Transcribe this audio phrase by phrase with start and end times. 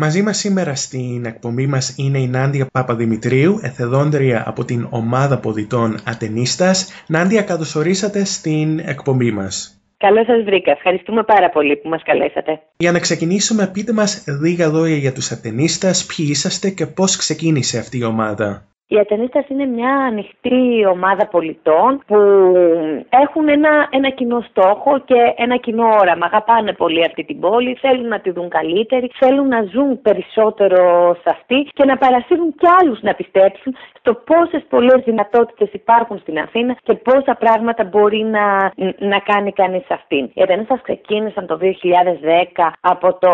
[0.00, 5.98] Μαζί μας σήμερα στην εκπομπή μας είναι η Νάντια Παπαδημητρίου, εθεδόντρια από την ομάδα ποδητών
[6.04, 7.04] Ατενίστας.
[7.08, 9.80] Νάντια, καλωσορίσατε στην εκπομπή μας.
[9.96, 10.70] Καλώς σας βρήκα.
[10.70, 12.60] Ευχαριστούμε πάρα πολύ που μας καλέσατε.
[12.76, 17.78] Για να ξεκινήσουμε, πείτε μας λίγα λόγια για τους Ατενίστας, ποιοι είσαστε και πώς ξεκίνησε
[17.78, 18.66] αυτή η ομάδα.
[18.90, 22.16] Οι Ατενίστας είναι μια ανοιχτή ομάδα πολιτών που
[23.08, 26.26] έχουν ένα, ένα κοινό στόχο και ένα κοινό όραμα.
[26.26, 31.30] Αγαπάνε πολύ αυτή την πόλη, θέλουν να τη δουν καλύτερη, θέλουν να ζουν περισσότερο σε
[31.30, 36.76] αυτή και να παρασύρουν κι άλλους να πιστέψουν στο πόσες πολλές δυνατότητες υπάρχουν στην Αθήνα
[36.82, 40.30] και πόσα πράγματα μπορεί να, να κάνει κανείς αυτήν.
[40.34, 43.30] Οι Ατενίστας ξεκίνησαν το 2010 από το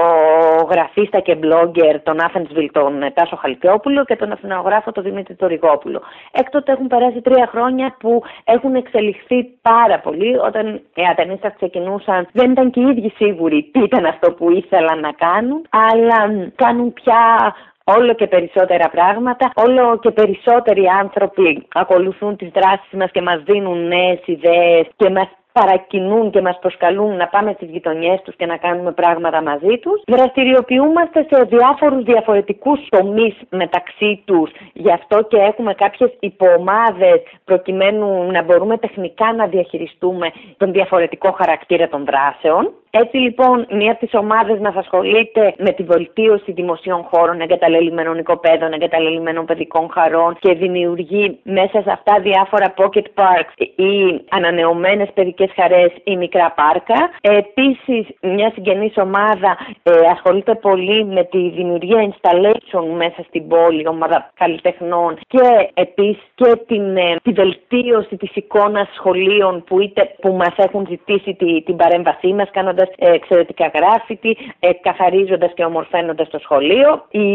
[0.71, 6.03] γραφίστα και blogger τον Άφενσβιλ τον Τάσο Χαλκιόπουλο και τον αθηνογράφο τον Δημήτρη Ριγόπουλο.
[6.33, 10.39] Έκτοτε έχουν περάσει τρία χρόνια που έχουν εξελιχθεί πάρα πολύ.
[10.39, 15.01] Όταν οι ατενίστα ξεκινούσαν, δεν ήταν και οι ίδιοι σίγουροι τι ήταν αυτό που ήθελαν
[15.01, 22.51] να κάνουν, αλλά κάνουν πια όλο και περισσότερα πράγματα, όλο και περισσότεροι άνθρωποι ακολουθούν τις
[22.55, 27.53] δράσεις μας και μας δίνουν νέες ιδέες και μας παρακινούν και μας προσκαλούν να πάμε
[27.57, 30.03] στις γειτονιές τους και να κάνουμε πράγματα μαζί τους.
[30.07, 34.51] Δραστηριοποιούμαστε σε διάφορους διαφορετικούς τομείς μεταξύ τους.
[34.73, 41.89] Γι' αυτό και έχουμε κάποιες υποομάδες προκειμένου να μπορούμε τεχνικά να διαχειριστούμε τον διαφορετικό χαρακτήρα
[41.89, 42.73] των δράσεων.
[43.03, 48.73] Έτσι λοιπόν, μία από τις ομάδες μας ασχολείται με τη βελτίωση δημοσίων χώρων, εγκαταλελειμμένων οικοπαίδων,
[48.73, 55.93] εγκαταλελειμμένων παιδικών χαρών και δημιουργεί μέσα σε αυτά διάφορα pocket parks ή ανανεωμένες παιδικές χαρές
[56.05, 57.11] ή μικρά πάρκα.
[57.21, 64.31] Επίσης, μια συγγενής ομάδα ε, ασχολείται πολύ με τη δημιουργία installation μέσα στην πόλη, ομάδα
[64.35, 70.87] καλλιτεχνών και επίσης και την, ε, τη βελτίωση της εικόνας σχολείων που, που μας έχουν
[70.89, 77.05] ζητήσει τη, την παρέμβασή μας, κάνοντας εξαιρετικά γράφητη, ε, καθαρίζοντας και ομορφαίνοντας το σχολείο.
[77.11, 77.27] Η,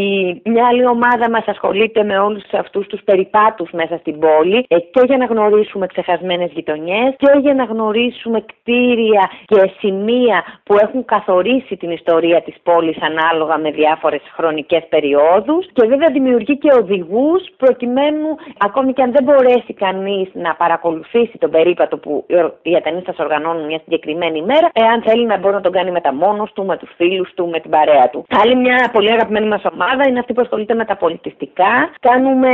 [0.43, 5.01] μια άλλη ομάδα μας ασχολείται με όλους αυτούς τους περιπάτους μέσα στην πόλη ε, και
[5.05, 7.97] για να γνωρίσουμε ξεχασμένες γειτονιές και για να γνωρίσουμε
[8.45, 15.65] κτίρια και σημεία που έχουν καθορίσει την ιστορία της πόλης ανάλογα με διάφορες χρονικές περιόδους.
[15.73, 18.27] Και βέβαια δημιουργεί και οδηγούς προκειμένου,
[18.57, 22.25] ακόμη και αν δεν μπορέσει κανείς να παρακολουθήσει τον περίπατο που
[22.61, 26.13] οι ατενίστε οργανώνουν μια συγκεκριμένη ημέρα, εάν θέλει να μπορεί να τον κάνει με τα
[26.13, 28.25] μόνος του, με τους φίλους του, με την παρέα του.
[28.41, 31.73] Άλλη μια πολύ αγαπημένη μας ομάδα είναι αυτή που ασχολείται με τα πολιτιστικά.
[31.99, 32.49] Κάνουμε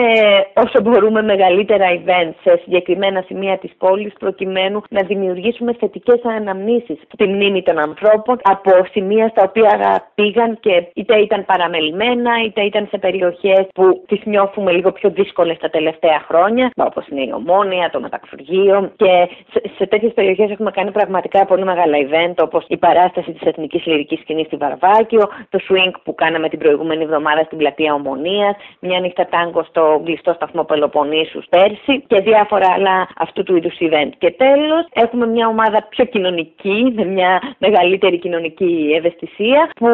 [0.53, 5.33] όσο μπορούμε μεγαλύτερα events σε συγκεκριμένα σημεία της πόλης προκειμένου να δημιουργήσουμε
[5.79, 12.31] θετικές αναμνήσεις στη μνήμη των ανθρώπων από σημεία στα οποία πήγαν και είτε ήταν παραμελημένα
[12.45, 17.21] είτε ήταν σε περιοχές που τις νιώθουμε λίγο πιο δύσκολες τα τελευταία χρόνια, όπως είναι
[17.21, 18.91] η Ομόνια, το Μεταξουργείο.
[18.95, 23.47] Και σε, σε τέτοιες περιοχές έχουμε κάνει πραγματικά πολύ μεγάλα event όπως η παράσταση της
[23.47, 28.55] Εθνικής Λυρικής Σκηνής στη Βαρβάκιο, το swing που κάναμε την προηγούμενη εβδομάδα στην πλατεία Ομονίας,
[28.79, 34.09] μια νύχτα τάγκο στο κλειστό σταθμό Πελοποννήσους πέρσι και διάφορα άλλα αυτού του είδους event.
[34.17, 39.87] Και τέλος, έχουμε μια ομάδα πιο κοινωνική, με μια μεγαλύτερη κοινωνική ευαισθησία, που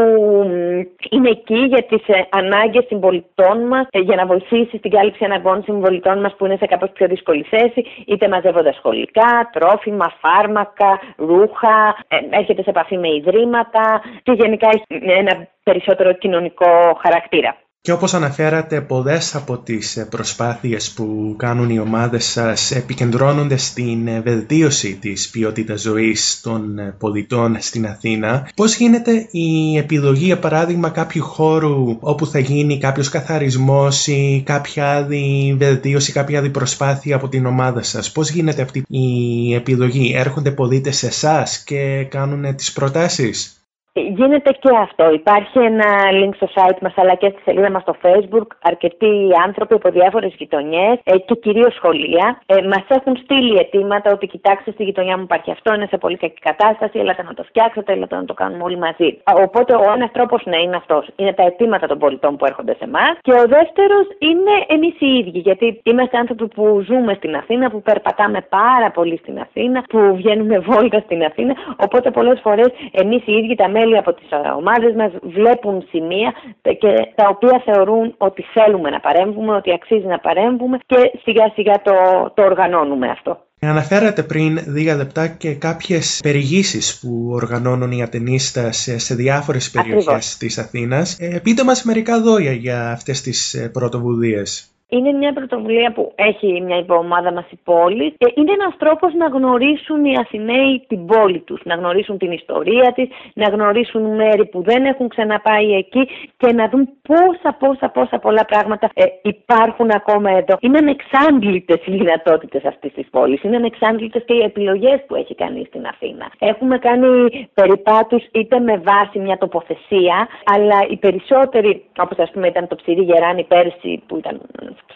[1.09, 5.64] είναι εκεί για τις ε, ανάγκες συμπολιτών μας, ε, για να βοηθήσει στην κάλυψη αναγκών
[5.64, 11.97] συμπολιτών μας που είναι σε κάπως πιο δύσκολη θέση, είτε μαζεύοντας σχολικά, τρόφιμα, φάρμακα, ρούχα,
[12.08, 17.56] ε, έρχεται σε επαφή με ιδρύματα και γενικά έχει ένα περισσότερο κοινωνικό χαρακτήρα.
[17.84, 24.97] Και όπως αναφέρατε, πολλές από τις προσπάθειες που κάνουν οι ομάδες σας επικεντρώνονται στην βελτίωση
[25.02, 28.50] της ποιότητας ζωής των πολιτών στην Αθήνα.
[28.56, 34.88] Πώς γίνεται η επιλογή, για παράδειγμα, κάποιου χώρου όπου θα γίνει κάποιος καθαρισμός ή κάποια
[34.88, 40.52] άλλη βελτίωση, κάποια άλλη προσπάθεια από την ομάδα σας; Πώς γίνεται αυτή η επιλογή; Έρχονται
[40.52, 43.60] πολίτες σε εσάς και κάνουν τις προτάσεις;
[43.94, 45.12] Γίνεται και αυτό.
[45.12, 48.47] Υπάρχει ένα link στο site μας αλλά και στη σελίδα μας στο facebook.
[48.62, 54.28] Αρκετοί άνθρωποι από διάφορες γειτονιές ε, και κυρίως σχολεία ε, μας έχουν στείλει αιτήματα ότι
[54.28, 57.94] κοιτάξτε στη γειτονιά μου υπάρχει αυτό, είναι σε πολύ κακή κατάσταση, έλατε να το φτιάξετε,
[57.94, 59.18] έλατε να το κάνουμε όλοι μαζί.
[59.46, 61.08] Οπότε ο ένας τρόπος να είναι αυτός.
[61.16, 63.14] Είναι τα αιτήματα των πολιτών που έρχονται σε εμάς.
[63.22, 65.40] Και ο δεύτερος είναι εμείς οι ίδιοι.
[65.40, 70.59] Γιατί είμαστε άνθρωποι που ζούμε στην Αθήνα, που περπατάμε πάρα πολύ στην Αθήνα, που βγαίνουμε
[70.59, 71.53] βόλτα στην Αθήνα.
[71.76, 76.91] Οπότε πολλές φορές εμείς οι ίδιοι τα μέλη από τις ομάδες μας βλέπουν σημεία και
[77.16, 81.93] τα οποία θεωρούν ότι θέλουμε να παρέμβουμε, ότι αξίζει να παρέμβουμε και σιγά σιγά το,
[82.33, 83.37] το οργανώνουμε αυτό.
[83.63, 90.37] Αναφέρατε πριν λίγα λεπτά και κάποιες περιηγήσεις που οργανώνουν οι ατενίστες σε διάφορες περιοχές Ακριβώς.
[90.37, 91.17] της Αθήνας.
[91.19, 94.71] Ε, πείτε μας μερικά λόγια για αυτές τις ε, πρωτοβουλίες.
[94.93, 98.05] Είναι μια πρωτοβουλία που έχει μια υποομάδα μας η πόλη.
[98.17, 102.91] Ε, είναι ένας τρόπος να γνωρίσουν οι Αθηναίοι την πόλη τους, να γνωρίσουν την ιστορία
[102.96, 106.08] της, να γνωρίσουν μέρη που δεν έχουν ξαναπάει εκεί
[106.38, 110.58] και να δουν πόσα, πόσα, πόσα πολλά πράγματα ε, υπάρχουν ακόμα εδώ.
[110.59, 113.43] Είναι ανεξάντλητες οι δυνατότητες αυτής της πόλης.
[113.43, 116.32] Είναι ανεξάντλητες και οι επιλογές που έχει κάνει στην Αθήνα.
[116.40, 117.08] Έχουμε κάνει
[117.53, 123.02] περιπάτους είτε με βάση μια τοποθεσία, αλλά οι περισσότεροι, όπως ας πούμε ήταν το ψηρή
[123.02, 124.41] Γεράνη πέρσι, που ήταν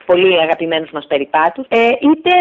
[0.05, 2.31] πολύ αγαπημένους μας περιπάτους, ε, είτε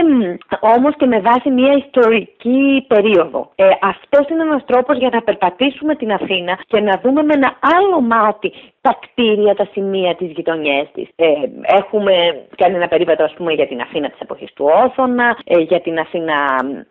[0.60, 3.50] όμως και με βάση μια ιστορική περίοδο.
[3.54, 7.56] Ε, Αυτός είναι ένας τρόπος για να περπατήσουμε την Αθήνα και να δούμε με ένα
[7.60, 8.52] άλλο μάτι
[8.86, 11.08] τα κτίρια, τα σημεία, τις γειτονιές της.
[11.16, 11.26] Ε,
[11.62, 12.14] έχουμε
[12.56, 15.98] κάνει ένα περίπατο ας πούμε για την Αθήνα της εποχής του Όθωνα, ε, για την
[15.98, 16.36] Αθήνα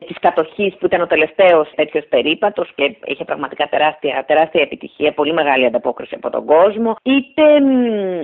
[0.07, 5.33] της κατοχής που ήταν ο τελευταίος τέτοιος περίπατος και είχε πραγματικά τεράστια, τεράστια επιτυχία, πολύ
[5.33, 7.71] μεγάλη ανταπόκριση από τον κόσμο, είτε μ,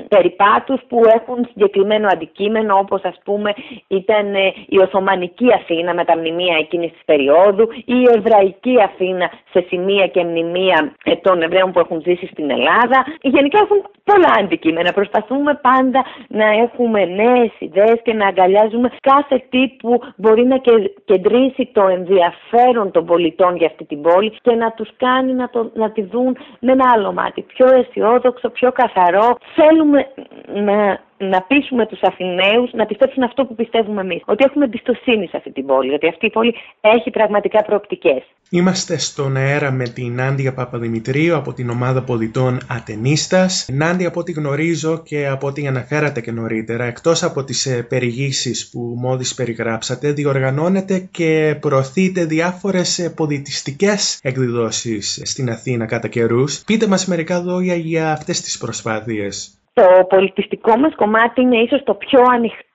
[0.08, 3.54] περιπάτους που έχουν συγκεκριμένο αντικείμενο όπως ας πούμε
[3.88, 9.32] ήταν ε, η Οθωμανική Αθήνα με τα μνημεία εκείνης της περίοδου ή η Εβραϊκή Αθήνα
[9.52, 13.06] σε σημεία και μνημεία ε, των Εβραίων που έχουν ζήσει στην Ελλάδα.
[13.22, 14.92] Γενικά έχουν πολλά αντικείμενα.
[14.94, 20.58] Προσπαθούμε πάντα να έχουμε νέες ιδέες και να αγκαλιάζουμε κάθε τι που μπορεί να
[21.06, 25.72] κεντρήσει το ενδιαφέρον των πολιτών για αυτή την πόλη και να τους κάνει να, το,
[25.74, 27.42] να τη δουν με ένα άλλο μάτι.
[27.42, 29.38] Πιο αισιόδοξο, πιο καθαρό.
[29.56, 30.08] Θέλουμε
[30.54, 34.22] να να πείσουμε τους Αθηναίους να πιστέψουν αυτό που πιστεύουμε εμείς.
[34.26, 35.94] Ότι έχουμε εμπιστοσύνη σε αυτή την πόλη.
[35.94, 38.24] ότι αυτή η πόλη έχει πραγματικά προοπτικές.
[38.52, 43.68] Είμαστε στον αέρα με την Νάντια Παπαδημητρίου από την ομάδα πολιτών Ατενίστας.
[43.72, 48.70] Νάντια, από ό,τι γνωρίζω και από ό,τι αναφέρατε και νωρίτερα, εκτός από τις ε, περιηγήσεις
[48.70, 56.64] που μόλις περιγράψατε, διοργανώνετε και προωθείτε διάφορες πολιτιστικές εκδηλώσεις στην Αθήνα κατά καιρούς.
[56.66, 59.59] Πείτε μας μερικά λόγια για αυτές τις προσπάθειες.
[59.80, 62.69] Το πολιτιστικό μας κομμάτι είναι ίσως το πιο ανοιχτό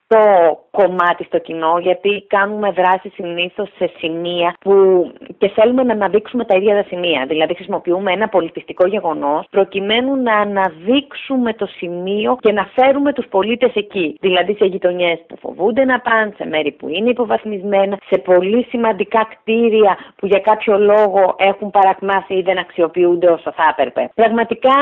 [0.71, 4.73] κομμάτι στο κοινό, γιατί κάνουμε δράση συνήθως σε σημεία που
[5.39, 7.25] και θέλουμε να αναδείξουμε τα ίδια τα σημεία.
[7.29, 13.71] Δηλαδή, χρησιμοποιούμε ένα πολιτιστικό γεγονός προκειμένου να αναδείξουμε το σημείο και να φέρουμε τους πολίτες
[13.75, 14.17] εκεί.
[14.21, 19.27] Δηλαδή, σε γειτονιές που φοβούνται να πάνε, σε μέρη που είναι υποβαθμισμένα, σε πολύ σημαντικά
[19.33, 24.11] κτίρια που για κάποιο λόγο έχουν παρακμάσει ή δεν αξιοποιούνται όσο θα έπρεπε.
[24.15, 24.77] Πραγματικά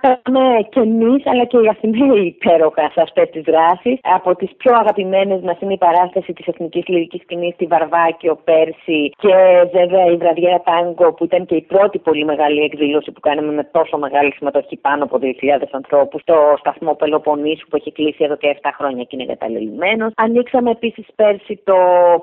[0.00, 3.98] πάμε και εμείς, αλλά και οι Αθηναίοι υπέροχα σε αυτές τις δράσεις.
[4.02, 9.00] Από τις πιο αγαπημένες μας είναι η παράσταση της Εθνικής Λυρικής Σκηνής στη Βαρβάκιο πέρσι
[9.22, 9.34] και
[9.72, 13.64] βέβαια η Βραδιέρα Τάγκο που ήταν και η πρώτη πολύ μεγάλη εκδήλωση που κάναμε με
[13.64, 15.28] τόσο μεγάλη συμμετοχή πάνω από 2.000
[15.70, 20.12] ανθρώπους στο σταθμό Πελοποννήσου που έχει κλείσει εδώ και 7 χρόνια και είναι εγκαταλελειμμένος.
[20.16, 21.76] Ανοίξαμε επίσης πέρσι το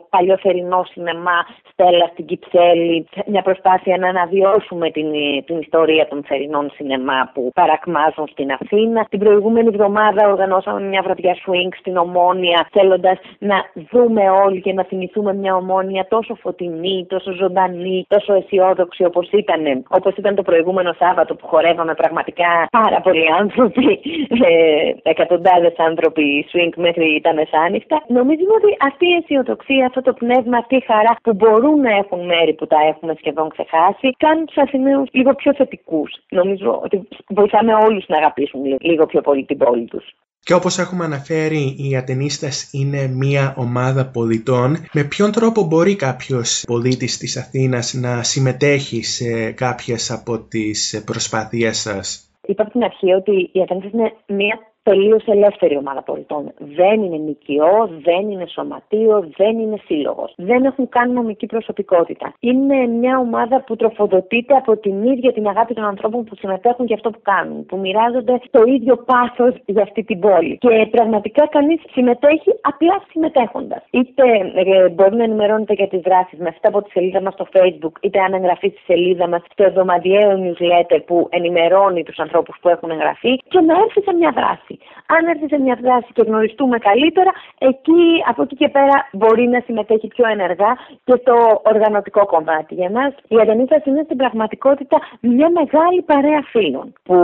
[0.09, 1.39] παλιό θερινό σινεμά
[1.71, 5.07] Στέλλα στην Κυψέλη, μια προσπάθεια να αναβιώσουμε την,
[5.45, 9.05] την ιστορία των θερινών σινεμά που παρακμάζουν στην Αθήνα.
[9.09, 12.32] Την προηγούμενη εβδομάδα οργανώσαμε μια βραδιά swing στην ομόνια,
[12.71, 13.57] θέλοντας να
[13.91, 19.83] δούμε όλοι και να θυμηθούμε μια ομόνια τόσο φωτεινή, τόσο ζωντανή, τόσο αισιόδοξη όπως ήταν,
[19.87, 23.99] όπως ήταν το προηγούμενο Σάββατο που χορεύαμε πραγματικά πάρα πολλοί άνθρωποι,
[24.47, 28.03] ε, εκατοντάδες άνθρωποι swing μέχρι τα μεσάνυχτα.
[28.07, 32.25] Νομίζουμε ότι αυτή η αισιοδοξία, αυτό το πνεύμα, αυτή η χαρά που μπορούν να έχουν
[32.25, 36.11] μέρη που τα έχουμε σχεδόν ξεχάσει, κάνουν του Αθηναίους λίγο πιο θετικούς.
[36.29, 40.05] Νομίζω ότι βοηθάμε όλους να αγαπήσουν λίγο πιο πολύ την πόλη τους.
[40.43, 44.77] Και όπως έχουμε αναφέρει, οι Ατενίστες είναι μια ομάδα πολιτών.
[44.93, 51.77] Με ποιον τρόπο μπορεί κάποιος πολίτης της Αθήνας να συμμετέχει σε κάποιες από τις προσπάθειές
[51.79, 56.51] σας; Είπα από την αρχή ότι οι Ατενίστες είναι μια τελείω ελεύθερη ομάδα πολιτών.
[56.57, 60.33] Δεν είναι νοικιό, δεν είναι σωματείο, δεν είναι σύλλογος.
[60.37, 62.33] Δεν έχουν καν νομική προσωπικότητα.
[62.39, 66.95] Είναι μια ομάδα που τροφοδοτείται από την ίδια την αγάπη των ανθρώπων που συμμετέχουν για
[66.95, 70.57] αυτό που κάνουν, που μοιράζονται το ίδιο πάθος για αυτή την πόλη.
[70.57, 73.83] Και πραγματικά κανείς συμμετέχει απλά συμμετέχοντας.
[73.89, 74.23] Είτε
[74.55, 77.95] ε, μπορεί να ενημερώνεται για τις δράσεις μας είτε από τη σελίδα μας στο Facebook,
[78.01, 82.89] είτε αν εγγραφεί στη σελίδα μας στο εβδομαδιαίο newsletter που ενημερώνει τους ανθρώπους που έχουν
[82.89, 84.72] εγγραφεί και να έρθει σε μια δράση.
[85.15, 89.59] Αν έρθει σε μια δράση και γνωριστούμε καλύτερα, εκεί από εκεί και πέρα μπορεί να
[89.65, 90.71] συμμετέχει πιο ενεργά
[91.03, 92.73] και στο οργανωτικό κομμάτι.
[92.73, 97.15] Για μας, η Αδενίτα είναι στην πραγματικότητα μια μεγάλη παρέα φίλων που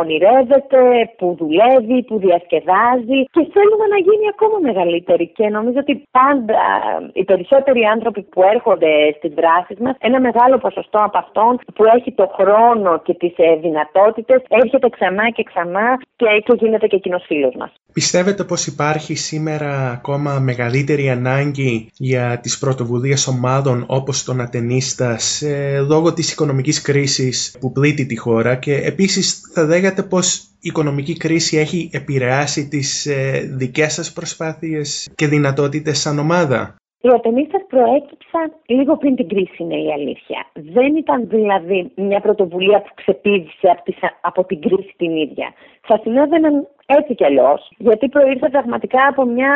[0.00, 0.80] ονειρεύεται,
[1.18, 5.26] που δουλεύει, που διασκεδάζει και θέλουμε να γίνει ακόμα μεγαλύτερη.
[5.36, 6.62] Και νομίζω ότι πάντα
[7.12, 12.12] οι περισσότεροι άνθρωποι που έρχονται στις δράσεις μας, ένα μεγάλο ποσοστό από αυτών που έχει
[12.12, 17.54] το χρόνο και τις δυνατότητες, έρχεται ξανά και ξανά και, και γίνεται και εκείνος φίλος
[17.58, 17.72] μας.
[17.92, 25.84] Πιστεύετε πως υπάρχει σήμερα ακόμα μεγαλύτερη ανάγκη για τις πρωτοβουλίες ομάδων όπως τον Ατενίστας ε,
[25.88, 31.16] λόγω της οικονομικής κρίσης που πλήττει τη χώρα και επίσης θα δέγατε πως η οικονομική
[31.16, 38.46] κρίση έχει επηρεάσει τις ε, δικές σας προσπάθειες και δυνατότητες σαν ομάδα; Οι ατενίστες προέκυψαν
[38.66, 40.40] λίγο πριν την κρίση, είναι η αλήθεια.
[40.52, 43.82] Δεν ήταν δηλαδή μια πρωτοβουλία που ξεπίδησε
[44.20, 45.52] από την κρίση την ίδια.
[45.80, 49.54] Θα συνέβαιναν έτσι κι αλλιώς, γιατί προήρθε πραγματικά από μια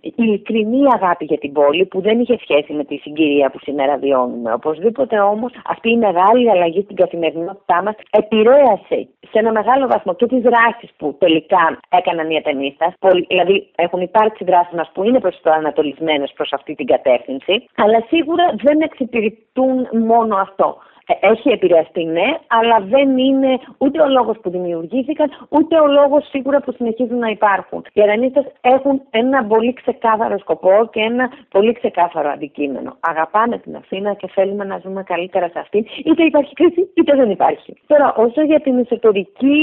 [0.00, 4.52] ειλικρινή αγάπη για την πόλη που δεν είχε σχέση με τη συγκυρία που σήμερα βιώνουμε.
[4.52, 10.26] Οπωσδήποτε όμως αυτή η μεγάλη αλλαγή στην καθημερινότητά μας επηρέασε σε ένα μεγάλο βαθμό και
[10.26, 12.94] τις δράσεις που τελικά έκαναν οι ατενίστα.
[13.28, 18.04] Δηλαδή έχουν υπάρξει δράσεις μας που είναι προς το ανατολισμένες προς αυτή την κατεύθυνση, αλλά
[18.08, 20.76] σίγουρα δεν εξυπηρετούν μόνο αυτό.
[21.06, 26.28] Ε, έχει επηρεαστεί, ναι, αλλά δεν είναι ούτε ο λόγος που δημιουργήθηκαν, ούτε ο λόγος
[26.28, 27.84] σίγουρα που συνεχίζουν να υπάρχουν.
[27.92, 32.96] Οι αρανίστες έχουν ένα πολύ ξεκάθαρο σκοπό και ένα πολύ ξεκάθαρο αντικείμενο.
[33.00, 37.30] Αγαπάμε την Αθήνα και θέλουμε να ζούμε καλύτερα σε αυτήν, είτε υπάρχει κρίση είτε δεν
[37.30, 37.74] υπάρχει.
[37.86, 39.56] Τώρα, όσο για την εσωτερική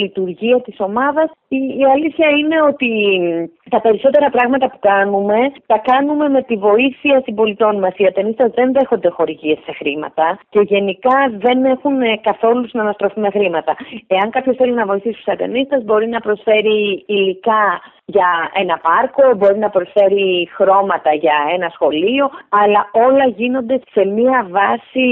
[0.00, 2.88] λειτουργία της ομάδας, η, η αλήθεια είναι ότι
[3.74, 7.94] τα περισσότερα πράγματα που κάνουμε, τα κάνουμε με τη βοήθεια συμπολιτών μας.
[7.96, 13.30] Οι ατενίστες δεν δέχονται χορηγίες σε χρήματα και γενικά δεν έχουν ε, καθόλου συναναστροφή με
[13.30, 13.76] χρήματα.
[14.06, 17.64] Εάν κάποιος θέλει να βοηθήσει τους ατενίστες, μπορεί να προσφέρει υλικά
[18.04, 24.46] για ένα πάρκο, μπορεί να προσφέρει χρώματα για ένα σχολείο, αλλά όλα γίνονται σε μία
[24.50, 25.06] βάση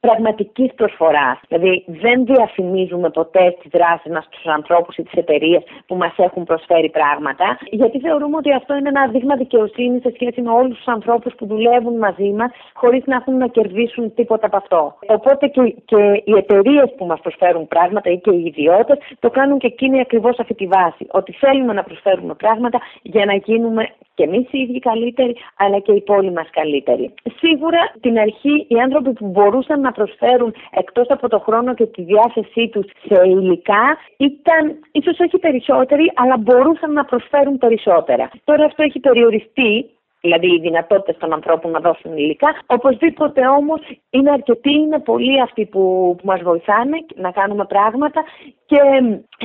[0.00, 1.38] πραγματικής προσφοράς.
[1.48, 6.44] Δηλαδή δεν διαφημίζουμε ποτέ τις δράσεις μας στους ανθρώπους ή τις εταιρείες που μας έχουν
[6.44, 10.86] προσφέρει πράγματα, γιατί θεωρούμε ότι αυτό είναι ένα δείγμα δικαιοσύνης σε σχέση με όλους τους
[10.96, 14.80] ανθρώπους που δουλεύουν μαζί μας χωρίς να έχουν να κερδίσουν τίποτα από αυτό.
[15.06, 19.58] Οπότε και, και οι εταιρείες που μας προσφέρουν πράγματα ή και οι ιδιώτες το κάνουν
[19.58, 21.06] και εκείνοι ακριβώς αυτή τη βάση.
[21.10, 23.82] Ότι θέλουμε να προσφέρουμε πράγματα για να γίνουμε
[24.14, 27.14] και εμείς οι ίδιοι καλύτεροι, αλλά και η πόλη μας καλύτερη.
[27.38, 32.02] Σίγουρα την αρχή οι άνθρωποι που μπορούσαν να προσφέρουν εκτός από το χρόνο και τη
[32.02, 33.84] διάθεσή τους σε υλικά
[34.16, 37.58] ήταν ίσως όχι περισσότεροι, αλλά μπορούσαν να προσφέρουν
[37.96, 38.30] περισσότερα.
[38.44, 42.48] Τώρα αυτό έχει περιοριστεί δηλαδή οι δυνατότητες των ανθρώπων να δώσουν υλικά.
[42.66, 48.20] Οπωσδήποτε όμως είναι αρκετοί, είναι πολλοί αυτοί που, που μας βοηθάνε να κάνουμε πράγματα
[48.66, 48.78] και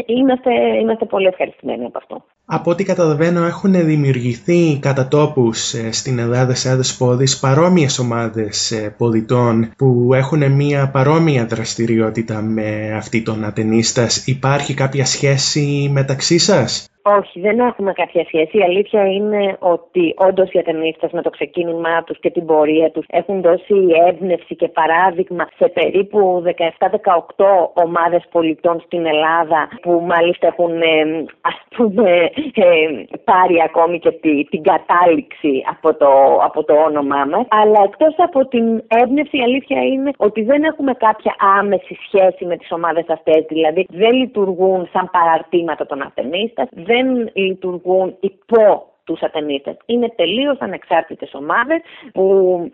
[0.06, 2.24] είμαστε, είμαστε πολύ ευχαριστημένοι από αυτό.
[2.46, 8.72] Από ό,τι καταλαβαίνω έχουν δημιουργηθεί κατά τόπους ε, στην Ελλάδα σε άλλες πόλεις παρόμοιες ομάδες
[8.72, 14.28] ε, πολιτών που έχουν μια παρόμοια δραστηριότητα με αυτή των ατενίστας.
[14.28, 18.58] Υπάρχει κάποια σχέση μεταξύ σας; Όχι, δεν έχουμε κάποια σχέση.
[18.58, 23.06] Η αλήθεια είναι ότι όντως οι ατενίστες με το ξεκίνημά τους και την πορεία τους
[23.10, 23.76] έχουν δώσει
[24.08, 31.58] έμπνευση και παράδειγμα σε περίπου 17-18 ομάδες πολιτών στην Ελλάδα που μάλιστα έχουν ε, ας
[31.76, 34.12] πούμε ε, πάρει ακόμη και
[34.50, 36.10] την κατάληξη από το,
[36.44, 37.46] από το όνομά μας.
[37.50, 42.58] Αλλά εκτός από την έμπνευση η αλήθεια είναι ότι δεν έχουμε κάποια άμεση σχέση με
[42.58, 43.46] τις ομάδες αυτές.
[43.48, 49.76] Δηλαδή δεν λειτουργούν σαν παραρτήματα των ατενίστα, δεν λειτουργούν υπό τους ατενίτες.
[49.86, 51.80] Είναι τελείως ανεξάρτητες ομάδες
[52.14, 52.26] που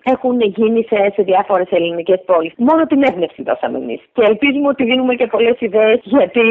[0.04, 2.54] έχουν γίνει σε, σε διάφορες ελληνικές πόλεις.
[2.58, 4.02] Μόνο την έμπνευση δώσαμε εμείς.
[4.14, 6.42] Και ελπίζουμε ότι δίνουμε και πολλές ιδέες, γιατί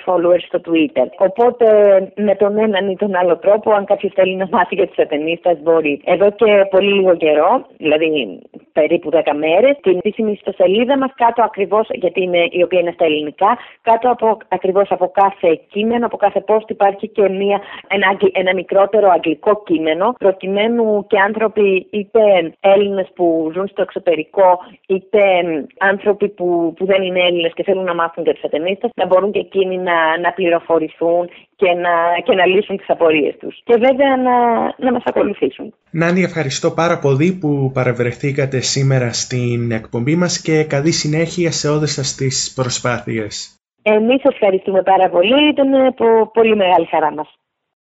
[0.05, 1.07] followers στο Twitter.
[1.17, 1.67] Οπότε
[2.15, 5.59] με τον έναν ή τον άλλο τρόπο, αν κάποιος θέλει να μάθει για τους ατενίστε,
[5.63, 6.01] μπορεί.
[6.05, 8.39] Εδώ και πολύ λίγο καιρό, δηλαδή
[8.73, 13.05] περίπου 10 μέρες, την επίσημη ιστοσελίδα μας κάτω ακριβώς, γιατί είναι, η οποία είναι στα
[13.05, 18.53] ελληνικά, κάτω από, ακριβώς από κάθε κείμενο, από κάθε post υπάρχει και μια, ένα, ένα
[18.53, 22.19] μικρότερο αγγλικό κείμενο, προκειμένου και άνθρωποι άνθρωποι, είτε
[22.59, 25.19] Έλληνες που ζουν στο εξωτερικό, είτε
[25.77, 29.31] άνθρωποι που, που δεν είναι Έλληνες και θέλουν να μάθουν για τους ατενίστες, να μπορούν
[29.31, 31.93] και εκείνοι να, να πληροφορηθούν και να,
[32.23, 33.61] και να λύσουν τις απορίες τους.
[33.63, 34.37] Και βέβαια να,
[34.77, 35.73] να μας ακολουθήσουν.
[35.91, 41.91] Νάνη, ευχαριστώ πάρα πολύ που παρευρεθήκατε σήμερα στην εκπομπή μας και καλή συνέχεια σε όλες
[41.91, 43.57] σας τις προσπάθειες.
[43.81, 45.93] Εμείς ευχαριστούμε πάρα πολύ, ήταν
[46.33, 47.36] πολύ μεγάλη χαρά μας.